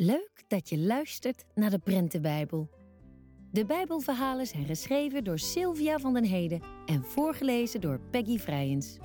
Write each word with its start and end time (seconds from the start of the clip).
Leuk 0.00 0.44
dat 0.48 0.68
je 0.68 0.78
luistert 0.78 1.44
naar 1.54 1.70
de 1.70 1.78
Prentenbijbel. 1.78 2.70
De 3.52 3.66
Bijbelverhalen 3.66 4.46
zijn 4.46 4.66
geschreven 4.66 5.24
door 5.24 5.38
Sylvia 5.38 5.98
van 5.98 6.14
den 6.14 6.24
Heden 6.24 6.62
en 6.86 7.04
voorgelezen 7.04 7.80
door 7.80 8.00
Peggy 8.00 8.38
Vrijens. 8.38 8.98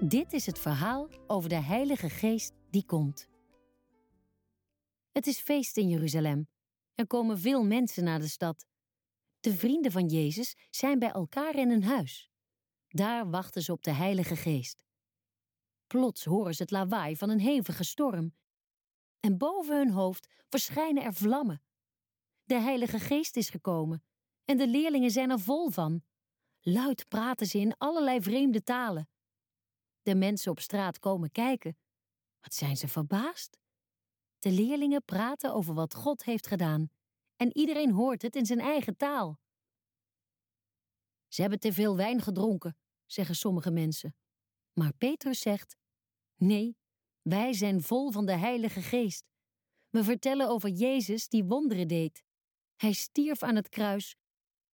Dit 0.00 0.32
is 0.32 0.46
het 0.46 0.58
verhaal 0.58 1.08
over 1.26 1.48
de 1.48 1.60
Heilige 1.60 2.08
Geest 2.08 2.52
die 2.70 2.84
komt. 2.84 3.28
Het 5.12 5.26
is 5.26 5.38
feest 5.38 5.76
in 5.76 5.88
Jeruzalem. 5.88 6.48
Er 6.94 7.06
komen 7.06 7.38
veel 7.38 7.64
mensen 7.64 8.04
naar 8.04 8.20
de 8.20 8.28
stad. 8.28 8.66
De 9.40 9.54
vrienden 9.54 9.92
van 9.92 10.06
Jezus 10.06 10.56
zijn 10.70 10.98
bij 10.98 11.10
elkaar 11.10 11.54
in 11.56 11.70
een 11.70 11.84
huis. 11.84 12.30
Daar 12.88 13.30
wachten 13.30 13.62
ze 13.62 13.72
op 13.72 13.82
de 13.82 13.92
Heilige 13.92 14.36
Geest. 14.36 14.86
Plots 15.88 16.24
horen 16.24 16.54
ze 16.54 16.62
het 16.62 16.70
lawaai 16.70 17.16
van 17.16 17.30
een 17.30 17.40
hevige 17.40 17.84
storm. 17.84 18.34
En 19.20 19.38
boven 19.38 19.76
hun 19.76 19.90
hoofd 19.90 20.28
verschijnen 20.48 21.02
er 21.02 21.14
vlammen. 21.14 21.62
De 22.44 22.60
Heilige 22.60 22.98
Geest 22.98 23.36
is 23.36 23.50
gekomen 23.50 24.04
en 24.44 24.56
de 24.56 24.68
leerlingen 24.68 25.10
zijn 25.10 25.30
er 25.30 25.40
vol 25.40 25.70
van. 25.70 26.02
Luid 26.60 27.08
praten 27.08 27.46
ze 27.46 27.58
in 27.58 27.76
allerlei 27.76 28.22
vreemde 28.22 28.62
talen. 28.62 29.08
De 30.02 30.14
mensen 30.14 30.50
op 30.50 30.60
straat 30.60 30.98
komen 30.98 31.30
kijken. 31.30 31.78
Wat 32.40 32.54
zijn 32.54 32.76
ze 32.76 32.88
verbaasd? 32.88 33.58
De 34.38 34.50
leerlingen 34.50 35.04
praten 35.04 35.54
over 35.54 35.74
wat 35.74 35.94
God 35.94 36.24
heeft 36.24 36.46
gedaan 36.46 36.90
en 37.36 37.56
iedereen 37.56 37.90
hoort 37.90 38.22
het 38.22 38.36
in 38.36 38.46
zijn 38.46 38.60
eigen 38.60 38.96
taal. 38.96 39.38
Ze 41.28 41.40
hebben 41.40 41.60
te 41.60 41.72
veel 41.72 41.96
wijn 41.96 42.22
gedronken, 42.22 42.76
zeggen 43.06 43.34
sommige 43.34 43.70
mensen. 43.70 44.16
Maar 44.72 44.92
Petrus 44.92 45.40
zegt: 45.40 45.76
Nee, 46.38 46.76
wij 47.22 47.52
zijn 47.52 47.82
vol 47.82 48.10
van 48.10 48.26
de 48.26 48.36
Heilige 48.36 48.82
Geest. 48.82 49.26
We 49.90 50.04
vertellen 50.04 50.48
over 50.48 50.68
Jezus 50.68 51.28
die 51.28 51.44
wonderen 51.44 51.88
deed. 51.88 52.22
Hij 52.76 52.92
stierf 52.92 53.42
aan 53.42 53.56
het 53.56 53.68
kruis, 53.68 54.16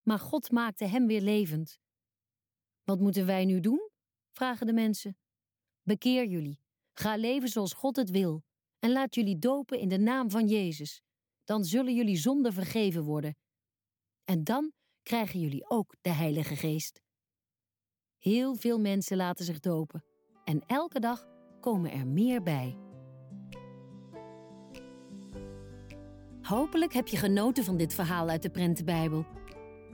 maar 0.03 0.19
God 0.19 0.51
maakte 0.51 0.85
hem 0.85 1.07
weer 1.07 1.21
levend. 1.21 1.79
Wat 2.83 3.01
moeten 3.01 3.27
wij 3.27 3.45
nu 3.45 3.61
doen? 3.61 3.91
vragen 4.33 4.67
de 4.67 4.73
mensen. 4.73 5.19
Bekeer 5.83 6.27
jullie, 6.27 6.61
ga 6.93 7.17
leven 7.17 7.49
zoals 7.49 7.73
God 7.73 7.97
het 7.97 8.11
wil 8.11 8.43
en 8.79 8.93
laat 8.93 9.15
jullie 9.15 9.39
dopen 9.39 9.79
in 9.79 9.89
de 9.89 9.99
naam 9.99 10.31
van 10.31 10.47
Jezus. 10.47 11.03
Dan 11.45 11.65
zullen 11.65 11.95
jullie 11.95 12.17
zonden 12.17 12.53
vergeven 12.53 13.03
worden. 13.03 13.37
En 14.25 14.45
dan 14.45 14.73
krijgen 15.03 15.41
jullie 15.41 15.71
ook 15.71 15.95
de 16.01 16.11
Heilige 16.11 16.57
Geest. 16.57 17.03
Heel 18.19 18.55
veel 18.55 18.79
mensen 18.79 19.17
laten 19.17 19.45
zich 19.45 19.61
dopen 19.61 20.05
en 20.45 20.67
elke 20.67 21.01
dag 21.01 21.34
komen 21.65 21.93
er 21.93 22.07
meer 22.07 22.43
bij. 22.43 22.77
Hopelijk 26.43 26.93
heb 26.93 27.09
je 27.09 27.17
genoten 27.17 27.65
van 27.65 27.77
dit 27.77 27.95
verhaal 27.95 28.29
uit 28.29 28.43
de 28.43 28.51
Prentenbijbel. 28.51 29.25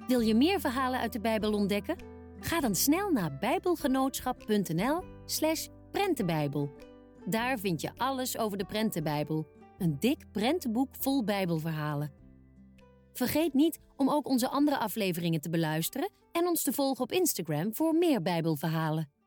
Wil 0.06 0.20
je 0.20 0.34
meer 0.34 0.60
verhalen 0.60 1.00
uit 1.00 1.12
de 1.12 1.20
Bijbel 1.20 1.52
ontdekken? 1.52 1.96
Ga 2.40 2.60
dan 2.60 2.74
snel 2.74 3.10
naar 3.10 3.38
bijbelgenootschap.nl/slash 3.38 5.66
prentenbijbel. 5.90 6.70
Daar 7.26 7.58
vind 7.58 7.80
je 7.80 7.90
alles 7.96 8.38
over 8.38 8.58
de 8.58 8.64
Prentenbijbel, 8.64 9.46
een 9.78 9.96
dik 10.00 10.24
prentenboek 10.32 10.88
vol 10.98 11.24
Bijbelverhalen. 11.24 12.12
Vergeet 13.12 13.54
niet 13.54 13.78
om 13.96 14.08
ook 14.08 14.28
onze 14.28 14.48
andere 14.48 14.78
afleveringen 14.78 15.40
te 15.40 15.50
beluisteren 15.50 16.10
en 16.32 16.46
ons 16.46 16.62
te 16.62 16.72
volgen 16.72 17.02
op 17.02 17.12
Instagram 17.12 17.74
voor 17.74 17.94
meer 17.94 18.22
Bijbelverhalen. 18.22 19.19